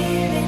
[0.00, 0.39] reappear